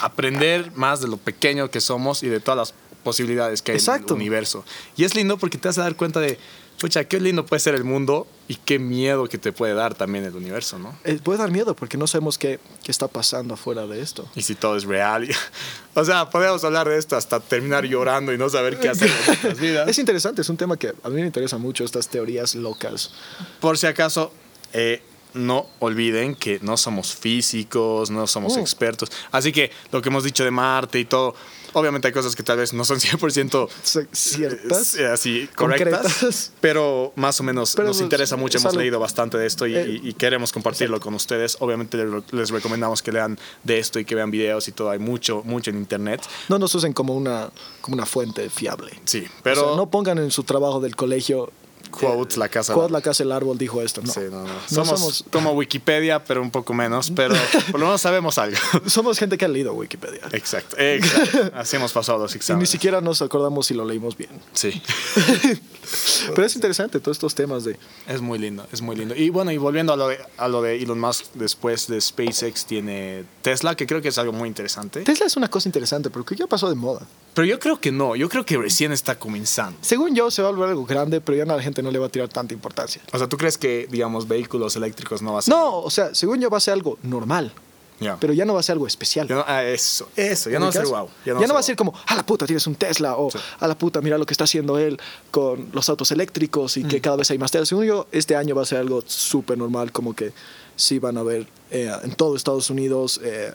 [0.02, 4.14] aprender más de lo pequeño que somos y de todas las posibilidades que hay Exacto.
[4.14, 4.64] en el universo.
[4.96, 6.38] Y es lindo porque te vas a dar cuenta de,
[6.80, 10.26] pucha, qué lindo puede ser el mundo y qué miedo que te puede dar también
[10.26, 10.98] el universo, ¿no?
[11.04, 14.28] Eh, puede dar miedo porque no sabemos qué, qué está pasando afuera de esto.
[14.36, 15.28] Y si todo es real.
[15.94, 19.26] o sea, podemos hablar de esto hasta terminar llorando y no saber qué hacer en
[19.26, 19.88] nuestras vidas.
[19.88, 23.12] Es interesante, es un tema que a mí me interesa mucho, estas teorías locas.
[23.60, 24.34] Por si acaso,
[24.74, 25.02] eh,
[25.34, 29.12] no olviden que no somos físicos, no somos expertos.
[29.32, 31.36] Así que lo que hemos dicho de Marte y todo,
[31.74, 34.96] obviamente hay cosas que tal vez no son 100% Se- ¿Ciertas?
[34.96, 36.52] eh, así correctas, Concretas.
[36.62, 39.76] pero más o menos Pero nos es- interesa mucho, hemos leído bastante de esto y,
[39.76, 41.58] Eh, y- queremos compartirlo con ustedes.
[41.60, 41.98] Obviamente
[42.32, 45.70] les- recomendamos que lean de esto y que vean videos y todo, hay mucho, mucho
[45.72, 46.22] en internet.
[46.50, 47.50] No nos usen como una,
[47.82, 48.92] como una fuente fiable.
[49.06, 51.52] Sí, Pero pero no pongan en su trabajo del colegio
[52.00, 52.74] Quote, la casa.
[52.74, 54.02] Quote, la casa, el árbol dijo esto.
[54.02, 54.54] No, Sí, no, no.
[54.72, 57.36] No Somos, como Wikipedia, pero un poco menos, pero
[57.72, 58.58] por lo menos sabemos algo.
[58.88, 60.22] somos gente que ha leído Wikipedia.
[60.32, 61.52] Exacto, exacto.
[61.56, 62.70] Así hemos pasado los Y ni exámenes.
[62.70, 64.32] siquiera nos acordamos si lo leímos bien.
[64.54, 64.82] Sí,
[66.34, 67.78] Pero es interesante todos estos temas de...
[68.08, 69.16] es muy lindo, es muy lindo.
[69.16, 72.66] Y bueno, y volviendo a lo de, a lo de Elon Musk, después de SpaceX
[72.66, 75.02] tiene Tesla, que creo que es algo muy interesante.
[75.04, 77.06] Tesla es una cosa interesante, pero que ya pasó de moda.
[77.34, 79.78] Pero yo creo que no, yo creo que recién está comenzando.
[79.82, 82.00] Según yo, se va a volver algo grande, pero ya a la gente no le
[82.00, 83.02] va a tirar tanta importancia.
[83.12, 85.54] O sea, ¿tú crees que, digamos, vehículos eléctricos no va a ser?
[85.54, 87.52] No, o sea, según yo va a ser algo normal,
[88.00, 88.18] Ya.
[88.20, 89.28] pero ya no va a ser algo especial.
[89.30, 91.10] No- ah, eso, eso, ya no va a ser wow.
[91.26, 93.38] Ya no, va a ser como, a la puta, tienes un Tesla, o Sí.
[93.60, 95.00] a la puta, mira lo que está haciendo él
[95.32, 97.02] con los autos eléctricos y que Mm.
[97.02, 97.66] cada vez hay más Tesla.
[97.66, 100.34] Según yo, este año va a ser algo súper normal, como que
[100.76, 103.54] sí van a haber eh, en todo Estados Unidos eh,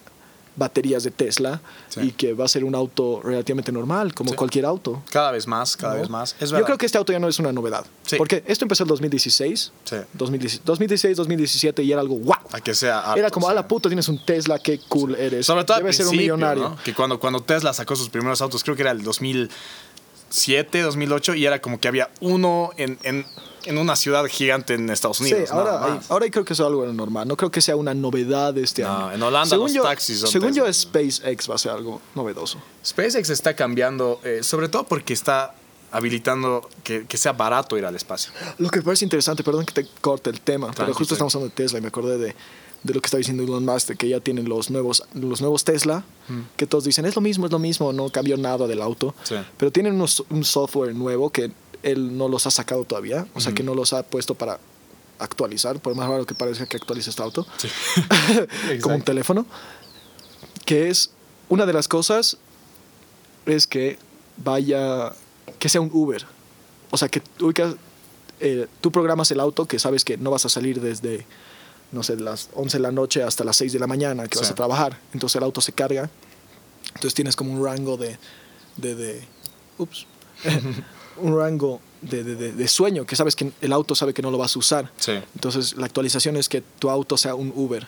[0.58, 2.00] baterías de Tesla Sí.
[2.00, 4.36] y que va a ser un auto relativamente normal, como Sí.
[4.36, 5.02] cualquier auto.
[5.10, 6.00] Cada vez más, cada ¿no?
[6.00, 6.34] vez más.
[6.40, 7.86] Es Yo creo que este auto ya no es una novedad.
[8.04, 8.16] Sí.
[8.16, 9.96] Porque esto empezó en 2016, Sí.
[10.14, 12.40] 2016, 2016, 2017 y era algo guau.
[12.52, 15.46] A que sea Era como, a la puta, tienes un Tesla, qué cool eres.
[15.46, 16.70] Sobre todo Debes ser un millonario.
[16.70, 16.76] ¿no?
[16.82, 21.46] Que cuando, cuando Tesla sacó sus primeros autos, creo que era el 2007, 2008, y
[21.46, 23.24] era como que había uno en, en,
[23.68, 25.40] en una ciudad gigante en Estados Unidos.
[25.48, 27.28] Sí, ahora, hay- creo que es algo normal.
[27.28, 29.12] No creo que sea una novedad de este No, año.
[29.12, 30.72] en Holanda según los yo, taxis son Según yo.
[30.72, 32.58] SpaceX va a ser algo novedoso.
[32.84, 35.54] SpaceX está cambiando, eh, sobre todo porque está
[35.90, 38.32] habilitando que, que sea barato ir al espacio.
[38.58, 41.54] Lo que me parece interesante, perdón que te corte el tema, pero justo estamos hablando
[41.54, 42.34] de Tesla y me acordé de,
[42.82, 45.64] de lo que está diciendo Elon Musk, de que ya tienen los nuevos, los nuevos
[45.64, 46.04] Tesla,
[46.56, 49.36] que todos dicen es lo mismo, es lo mismo, no cambió nada del auto, Sí.
[49.56, 51.50] pero tienen unos- un software nuevo que
[51.82, 54.58] él no los ha sacado todavía, o sea que no los ha puesto para
[55.18, 57.46] actualizar, por más raro que parezca que actualice este auto.
[57.56, 57.68] Sí.
[58.82, 59.46] como un teléfono,
[60.64, 61.10] que es
[61.48, 62.36] una de las cosas
[63.46, 63.98] es que
[64.36, 65.12] vaya,
[65.58, 66.24] que sea un Uber.
[66.90, 67.74] O sea, que tú, ubicas,
[68.40, 71.26] eh, tú programas el auto que sabes que no vas a salir desde,
[71.92, 74.46] no sé, las 11 de la noche hasta las 6 de la mañana que vas
[74.46, 74.52] Sí.
[74.52, 74.98] a trabajar.
[75.14, 76.10] Entonces el auto se carga.
[76.88, 78.18] Entonces tienes como un rango de,
[78.76, 79.22] de, de
[79.78, 80.06] ups,
[81.20, 84.38] un rango de, de- de- sueño que sabes que el auto sabe que no lo
[84.38, 84.90] vas a usar.
[84.98, 85.12] Sí.
[85.34, 87.86] Entonces la actualización es que tu auto sea un Uber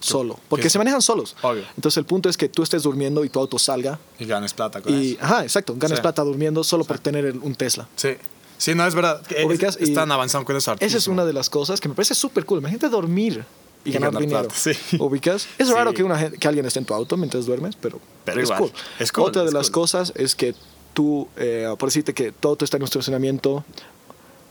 [0.00, 1.36] solo, porque que- se manejan solos.
[1.42, 1.64] Obvio.
[1.76, 4.80] Entonces el punto es que tú estés durmiendo y tu auto salga Y ganes plata
[4.80, 5.18] con y eso.
[5.24, 6.02] ajá, exacto, ganes Sí.
[6.02, 7.86] plata durmiendo solo por tener un Tesla.
[7.96, 8.10] Sí.
[8.56, 9.22] Sí, no, es verdad.
[9.30, 10.74] es- están avanzando con eso.
[10.80, 12.58] Esa es una de las cosas que me parece súper cool.
[12.60, 13.44] Imagínate dormir
[13.84, 14.48] y, Y ganar, ganar dinero.
[14.48, 14.54] plata,
[14.90, 14.96] sí.
[14.98, 15.46] ¿Ubicas?
[15.58, 15.72] Es Sí.
[15.74, 18.58] raro que, una, que alguien esté en tu auto mientras duermes, pero, Pero es, igual,
[18.60, 18.72] cool.
[18.98, 20.54] es cool, Otra de las cosas es que
[20.94, 23.64] tú, eh, por decirte que todo está en un estacionamiento,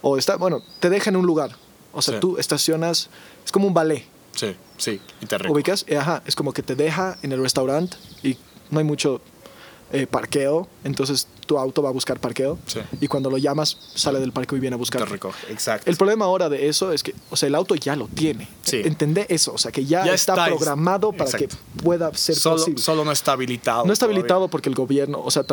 [0.02, 1.52] o está, bueno, te deja en un lugar.
[1.92, 2.20] O sea, Sí.
[2.20, 3.10] tú estacionas,
[3.46, 4.06] es como un ballet.
[4.36, 5.02] Sí, sí.
[5.22, 5.52] Y te.
[5.52, 5.84] ¿Ubicas?
[5.88, 8.38] Eh, Ajá, es como que te deja en el restaurante y
[8.72, 9.22] no hay mucho
[9.92, 12.80] eh, parqueo, entonces tu auto va a buscar parqueo Sí.
[13.02, 15.10] y cuando lo llamas sale del parqueo y viene a Te buscar.
[15.10, 15.52] recoge.
[15.52, 15.90] Exacto.
[15.90, 18.48] El problema ahora de eso es que, o sea, el auto ya lo tiene.
[18.64, 18.82] Sí.
[18.86, 21.56] Entendé eso, o sea, que ya, Ya está, está, es- programado para exacto.
[21.76, 22.82] que pueda ser solo, posible.
[22.82, 23.86] solo no está habilitado.
[23.86, 24.20] no está todavía.
[24.20, 25.44] habilitado porque el gobierno, o sea,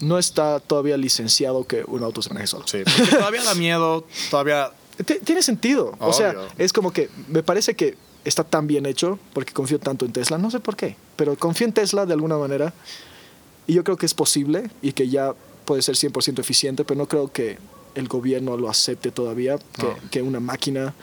[0.00, 2.66] no está todavía licenciado que un auto se maneje solo.
[2.66, 4.70] Sí, porque todavía da miedo, todavía...
[5.04, 5.94] Ti- Tiene sentido.
[6.00, 10.04] O sea, es como que me parece que está tan bien hecho porque confío tanto
[10.04, 10.38] en Tesla.
[10.38, 12.72] No sé por qué, pero confío en Tesla de alguna manera.
[13.66, 17.06] Y yo creo que es posible y que ya puede ser 100% eficiente, pero no
[17.06, 17.58] creo que
[17.94, 19.96] el gobierno lo acepte todavía, que, No.
[20.10, 20.94] que una máquina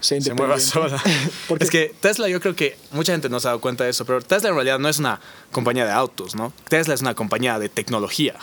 [0.00, 1.02] sea se mueva sola.
[1.48, 3.90] Porque- es que Tesla, yo creo que mucha gente no se ha dado cuenta de
[3.90, 6.52] eso, pero Tesla en realidad no es una compañía de autos, ¿no?
[6.68, 8.36] Tesla es una compañía de tecnología.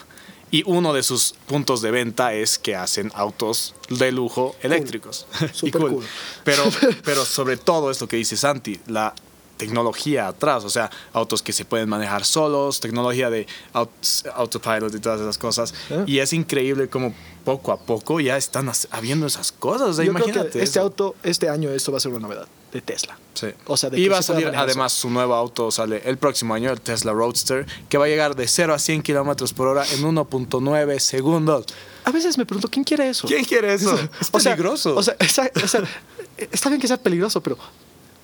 [0.52, 5.28] Y uno de sus puntos de venta es que hacen autos de lujo eléctricos.
[5.42, 6.06] Y Súper cool.
[6.44, 6.64] Pero,
[7.06, 9.14] pero sobre todo es lo que dice Santi, la
[9.58, 15.00] tecnología atrás, o sea, autos que se pueden manejar solos, tecnología de aut- autopilot y
[15.00, 15.74] todas esas cosas.
[16.06, 17.14] Y es increíble como
[17.44, 19.90] poco a poco ya están habiendo esas cosas.
[19.90, 20.52] O sea, yo creo imagínate.
[20.58, 20.82] que este eso.
[20.82, 23.18] auto, este año, esto va a ser una novedad de Tesla.
[23.36, 23.48] Sí.
[23.68, 26.72] O sea, de y va a salir además su nuevo auto, sale el próximo año,
[26.72, 30.02] el Tesla Roadster, que va a llegar de 0 a 100 kilómetros por hora en
[30.04, 31.66] 1.9 segundos.
[32.04, 33.28] A veces me pregunto, ¿quién quiere eso?
[33.28, 33.94] ¿Quién quiere eso?
[34.20, 34.96] Es O sea, peligroso.
[34.96, 35.84] O sea, esa- o sea,
[36.52, 37.58] está bien que sea peligroso, pero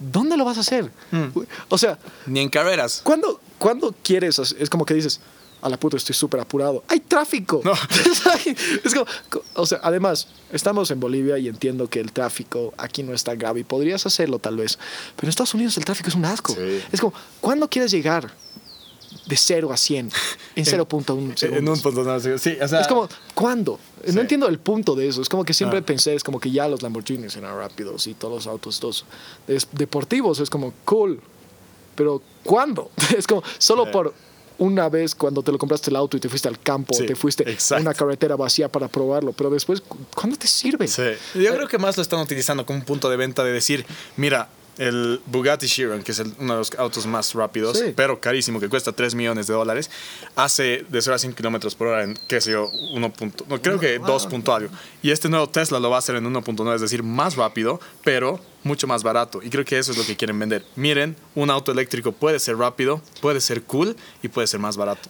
[0.01, 0.91] ¿dónde lo vas a hacer?
[1.11, 1.27] Hmm.
[1.69, 3.01] O sea, Ni en carreras.
[3.03, 4.39] ¿cuándo, ¿cuándo quieres?
[4.39, 5.19] hacer- Es como que dices,
[5.61, 6.83] a la puta, estoy súper apurado.
[6.87, 7.61] ¡Hay tráfico!
[7.63, 7.73] No.
[8.83, 9.05] es como,
[9.53, 13.37] o sea, además, estamos en Bolivia y entiendo que el tráfico aquí no es tan
[13.37, 14.77] grave y podrías hacerlo tal vez.
[15.15, 16.53] Pero en Estados Unidos el tráfico es un asco.
[16.55, 16.81] Sí.
[16.91, 18.31] Es como, ¿cuándo quieres llegar
[19.31, 20.11] de 0 a 100
[20.55, 21.43] en 0.1 segundos?
[21.43, 22.29] En un punto no, sí,
[22.61, 23.79] o sea, Es como, ¿cuándo?
[24.05, 24.11] Sí.
[24.13, 25.21] No entiendo el punto de eso.
[25.21, 25.85] Es como que siempre Ah.
[25.85, 29.05] pensé, es como que ya los Lamborghinis eran rápidos y todos los autos estos
[29.47, 31.19] des- deportivos es como cool.
[31.95, 32.89] Pero ¿cuándo?
[33.17, 33.91] Es como solo Sí.
[33.91, 34.13] por
[34.57, 37.15] una vez cuando te lo compraste el auto y te fuiste al campo, Sí, te
[37.15, 40.87] fuiste a una carretera vacía para probarlo, pero después, cu- ¿cuándo te sirve?
[40.87, 41.01] Sí.
[41.35, 43.85] Yo creo que más lo están utilizando como un punto de venta de decir,
[44.17, 47.93] mira, el Bugatti Chiron, que es el- uno de los autos más rápidos, Sí.
[47.95, 49.89] pero carísimo, que cuesta 3 millones de dólares,
[50.35, 53.11] hace de 0 a 100 kilómetros por hora en, qué sé yo, 1.
[53.13, 54.71] punto- No, creo que 2 punto algo.
[55.03, 58.39] Y este nuevo Tesla lo va a hacer en 1.9, es decir, más rápido, pero
[58.63, 59.41] mucho más barato.
[59.43, 60.63] Y creo que eso es lo que quieren vender.
[60.75, 65.09] Miren, un auto eléctrico puede ser rápido, puede ser cool y puede ser más barato.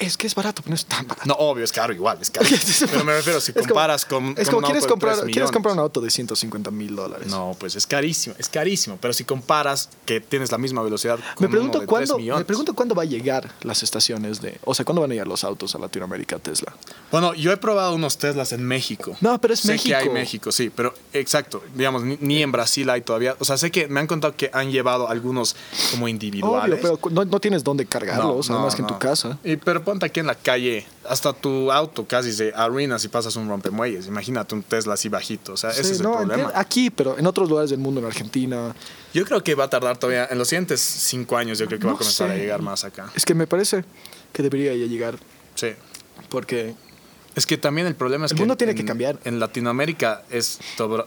[0.00, 1.26] Es que es barato, pero no es tan barato.
[1.26, 2.46] No, obvio, es caro igual, es caro.
[2.90, 4.34] Pero me refiero, si Es como- comparas con.
[4.38, 7.26] Es como quieres comprar, 3 quieres comprar un auto de 150 mil dólares.
[7.28, 8.96] No, pues es carísimo, es carísimo.
[9.00, 12.18] Pero si comparas que tienes la misma velocidad con Me uno pregunto, de 3 cuándo,
[12.18, 12.38] millones.
[12.40, 14.58] me pregunto cuándo va a llegar las estaciones de...
[14.64, 16.72] O sea, ¿cuándo van a llegar los autos a Latinoamérica Tesla?
[17.10, 19.16] Bueno, yo he probado unos Teslas en México.
[19.20, 19.88] No, pero es sé México.
[19.88, 21.62] que hay México, sí, pero exacto.
[21.74, 23.34] Digamos, ni, ni en Brasil hay todavía.
[23.40, 25.56] O sea, sé que me han contado que han llevado algunos
[25.90, 26.78] como individuales.
[26.84, 29.38] Obvio, pero no, no tienes dónde cargarlos, No, además no, que en tu casa.
[29.42, 33.34] Y, pero ponte aquí en la calle, hasta tu auto casi se arruina si pasas
[33.36, 34.06] un rompemuelles.
[34.06, 35.54] Imagínate un Tesla así bajito.
[35.54, 36.50] O sea, ese Sí, es el no, problema.
[36.50, 38.74] enti- Aquí, pero en otros lugares del mundo, en Argentina.
[39.14, 41.86] Yo creo que va a tardar todavía, en los siguientes cinco años, yo creo que
[41.86, 42.38] va a No comenzar a sé.
[42.40, 43.10] llegar más acá.
[43.14, 43.84] Es que me parece
[44.32, 45.18] que debería ya llegar
[45.54, 45.68] Sí.
[46.28, 46.74] porque
[47.34, 48.42] Es que también el problema es El que.
[48.42, 49.18] mundo tiene en- que cambiar.
[49.24, 51.06] En Latinoamérica es todo-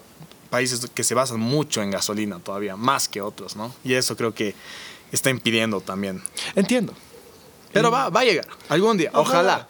[0.50, 3.74] países que se basan mucho en gasolina todavía, más que otros, ¿no?
[3.84, 4.54] Y eso creo que
[5.12, 6.22] está impidiendo también.
[6.56, 6.94] entiendo.
[7.74, 9.68] Pero va, va a llegar, algún día, ojalá.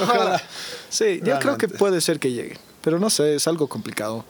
[0.00, 0.42] Ojalá.
[0.88, 4.24] Sí, yo creo que puede ser que llegue, pero no sé, es algo complicado.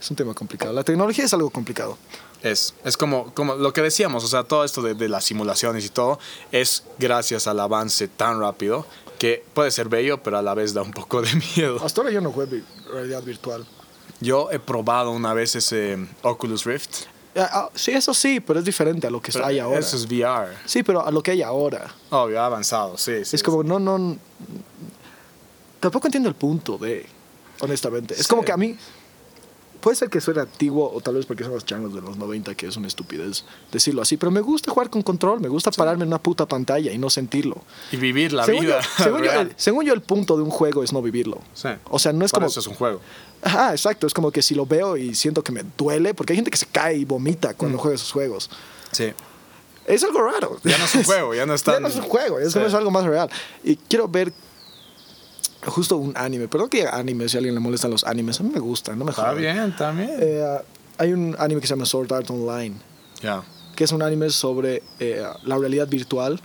[0.00, 0.72] Es un tema complicado.
[0.72, 1.96] La tecnología es algo complicado.
[2.42, 5.84] Es, es como, como lo que decíamos, o sea, todo esto de, de las simulaciones
[5.84, 6.18] y todo
[6.50, 8.84] es gracias al avance tan rápido
[9.18, 11.80] que puede ser bello, pero a la vez da un poco de miedo.
[11.84, 12.56] Hasta ahora yo no juego
[12.92, 13.66] realidad virtual.
[14.20, 17.06] Yo he probado una vez ese Oculus Rift.
[17.38, 19.78] Ah, ah, sí, eso sí, pero es diferente a lo que pero hay ahora.
[19.78, 20.48] Eso es VR.
[20.64, 21.92] Sí, pero a lo que hay ahora.
[22.10, 23.24] Obvio, avanzado, sí.
[23.24, 24.16] sí es como, no, no.
[25.80, 27.06] Tampoco entiendo el punto de.
[27.60, 28.14] Honestamente.
[28.14, 28.28] Es Sí.
[28.28, 28.76] como que a mí.
[29.80, 32.66] Puede ser que suene antiguo o tal vez porque somos changos de los 90, que
[32.66, 36.08] es una estupidez decirlo así, pero me gusta jugar con control, me gusta pararme en
[36.08, 37.62] una puta pantalla y no sentirlo.
[37.92, 38.80] Y vivir la según, vida.
[38.80, 41.40] yo, según, yo, el, según yo, el punto de un juego es no vivirlo.
[41.54, 41.68] Sí.
[41.90, 42.48] O sea, no es Por como.
[42.48, 43.00] eso es un juego.
[43.42, 44.06] Ajá, exacto.
[44.06, 46.56] Es como que si lo veo y siento que me duele, porque hay gente que
[46.58, 48.50] se cae y vomita cuando juega esos juegos.
[48.92, 49.12] Sí.
[49.86, 50.58] Es algo raro.
[50.64, 52.58] Ya no es un juego, ya no es Ya no es un juego, es, Sí.
[52.58, 53.30] es algo más real.
[53.64, 54.32] Y quiero ver
[55.66, 56.48] justo un anime.
[56.48, 58.40] Perdón que anime si a alguien le molestan los animes.
[58.40, 59.38] A mí me gustan, no me Está jodan.
[59.38, 60.10] bien, está bien.
[60.20, 60.58] Eh,
[60.98, 62.74] hay un anime que se llama Sword Art Online,
[63.22, 63.42] ya.
[63.76, 66.40] que es un anime sobre eh, la realidad virtual,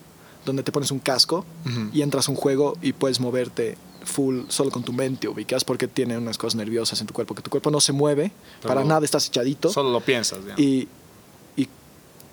[0.46, 1.90] donde te pones un casco Ujú.
[1.94, 5.88] y entras a un juego y puedes moverte full solo con tu mente, ubicas, porque
[5.88, 8.84] tiene unas cosas nerviosas en tu cuerpo, que tu cuerpo no se mueve, Pero para
[8.86, 10.40] nada estás echadito Solo lo piensas.
[10.46, 10.54] ya.
[10.62, 10.90] y,
[11.56, 11.70] y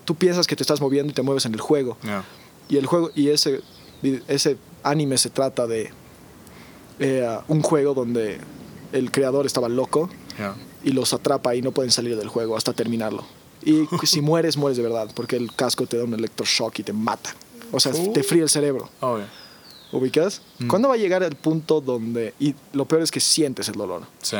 [0.03, 1.97] tú piensas que te estás moviendo y te mueves en el juego.
[2.03, 2.23] Ya.
[2.67, 3.61] Y el juego y ese
[4.27, 5.91] ese anime se trata de
[7.01, 8.39] eh, un juego donde
[8.93, 10.09] el creador estaba loco
[10.83, 13.23] y los atrapa y no pueden salir del juego hasta terminarlo.
[13.63, 16.93] Y si mueres, mueres de verdad, porque el casco te da un electroshock y te
[16.93, 17.35] mata.
[17.71, 18.13] O sea, Uh.
[18.13, 18.89] te fríe el cerebro.
[19.01, 19.25] Obvio.
[19.91, 20.41] ¿Ubicas?
[20.59, 20.67] Mm.
[20.67, 22.33] ¿Cuándo va a llegar el punto donde...
[22.39, 24.03] Y lo peor es que sientes el dolor.
[24.21, 24.37] Sí.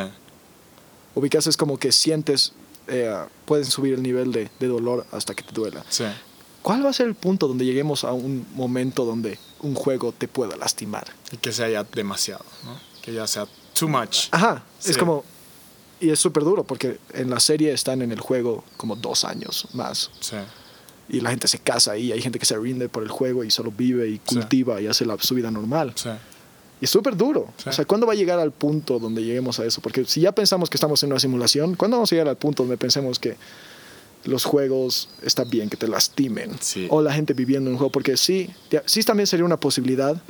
[1.15, 2.53] Ubicas es como que sientes...
[2.87, 3.13] eh,
[3.45, 5.83] pueden subir el nivel de, de dolor hasta que te duela.
[5.89, 6.05] Sí.
[6.61, 10.27] ¿Cuál va a ser el punto donde lleguemos a un momento donde un juego te
[10.27, 11.05] pueda lastimar?
[11.31, 12.77] Y que sea ya demasiado, ¿no?
[13.01, 13.47] Que ya sea
[13.77, 14.27] too much.
[14.31, 14.91] Ajá, Sí.
[14.91, 15.23] es como...
[15.99, 19.67] Y es súper duro porque en la serie están en el juego como dos años
[19.73, 20.09] más.
[20.19, 20.35] Sí.
[21.09, 23.51] Y la gente se casa ahí, hay gente que se rinde por el juego y
[23.51, 24.21] solo vive y Sí.
[24.25, 25.93] cultiva y hace la, su vida normal.
[25.95, 26.09] Sí.
[26.79, 27.49] Y es súper duro.
[27.57, 27.69] Sí.
[27.69, 29.79] O sea, ¿cuándo va a llegar al punto donde lleguemos a eso?
[29.81, 32.63] Porque si ya pensamos que estamos en una simulación, ¿cuándo vamos a llegar al punto
[32.63, 33.35] donde pensemos que
[34.25, 36.51] los juegos está bien que te lastimen?
[36.59, 36.87] Sí.
[36.89, 38.49] O la gente viviendo en un juego, porque sí,
[38.85, 40.21] sí también sería una posibilidad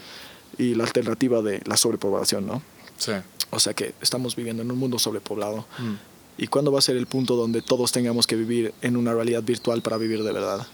[0.57, 2.61] y la alternativa de la sobrepoblación, ¿no?
[2.97, 3.13] Sí.
[3.49, 5.65] O sea que estamos viviendo en un mundo sobrepoblado.
[5.77, 5.93] Mm.
[6.37, 9.43] ¿Y cuándo va a ser el punto donde todos tengamos que vivir en una realidad
[9.43, 10.65] virtual para vivir de verdad?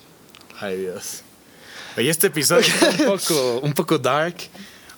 [0.59, 1.21] Ay, Dios.
[1.97, 4.35] Oye, este episodio es un poco, un poco dark.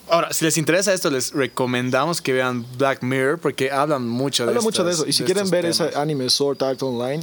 [0.08, 4.50] Ahora, si les interesa esto, les recomendamos que vean Black Mirror porque hablan mucho de
[4.50, 5.06] Habla mucho de eso.
[5.06, 5.80] Y si quieren ver temas.
[5.80, 7.22] ese anime Sword Art Online,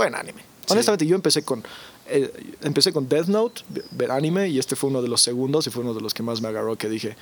[0.00, 0.40] buen anime.
[0.66, 0.72] Sí.
[0.72, 1.62] Honestamente, yo empecé con
[2.12, 2.30] eh,
[2.62, 5.70] empecé con Death Note, ve- ver anime, y este fue uno de los segundos y
[5.70, 7.16] fue uno de los que más me agarró que dije,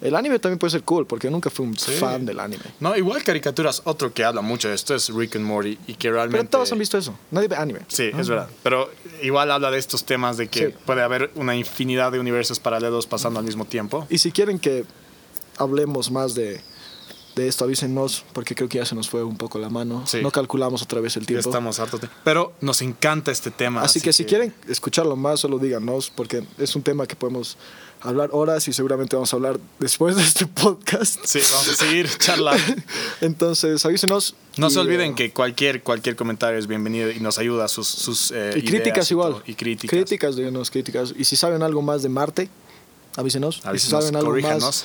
[0.00, 1.92] el anime también puede ser cool, porque nunca fui un Sí.
[1.92, 2.64] fan del anime.
[2.80, 6.10] No, igual caricaturas, otro que habla mucho de esto es Rick and Morty y que
[6.10, 6.38] realmente...
[6.38, 7.14] Pero todos han visto eso.
[7.30, 7.80] Nadie ve anime.
[7.88, 8.20] Sí, Ah.
[8.20, 8.48] es verdad.
[8.62, 8.90] Pero
[9.22, 10.74] igual habla de estos temas de que Sí.
[10.86, 14.06] puede haber una infinidad de universos paralelos pasando al mismo tiempo.
[14.10, 14.84] Y si quieren que
[15.58, 16.60] hablemos más de
[17.34, 20.06] de esto, avísenos, porque creo que ya se nos fue un poco la mano.
[20.06, 20.20] Sí.
[20.22, 21.48] No calculamos otra vez el tiempo.
[21.48, 22.00] estamos hartos.
[22.00, 23.82] de- Pero nos encanta este tema.
[23.82, 27.56] Así, que, si quieren escucharlo más, solo díganos, porque es un tema que podemos
[28.02, 31.18] hablar horas y seguramente vamos a hablar después de este podcast.
[31.24, 32.62] Sí, vamos a seguir charlando.
[33.20, 34.34] Entonces, avísenos.
[34.56, 37.88] No y, se olviden eh, que cualquier, cualquier comentario es bienvenido y nos ayuda sus,
[37.88, 39.32] sus eh, Y críticas y igual.
[39.32, 39.42] todo.
[39.46, 39.90] Y críticas.
[39.90, 41.14] Críticas, díganos críticas.
[41.16, 42.48] Y si saben algo más de Marte,
[43.16, 43.56] avísenos.
[43.56, 44.62] y si Avísenos, saben algo corríjanos.
[44.62, 44.84] más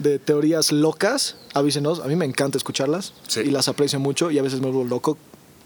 [0.00, 2.00] de teorías locas, avísenos.
[2.00, 3.40] A mí me encanta escucharlas Sí.
[3.40, 5.16] y las aprecio mucho y a veces me vuelvo loco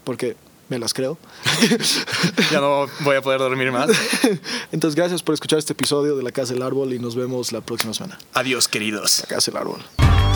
[0.03, 0.35] porque
[0.69, 1.17] me las creo.
[2.51, 3.89] Ya no voy a poder dormir más.
[4.71, 7.61] Entonces, gracias por escuchar este episodio de La Casa del Árbol y nos vemos la
[7.61, 8.17] próxima semana.
[8.33, 9.21] Adiós, queridos.
[9.21, 10.34] La Casa del Árbol.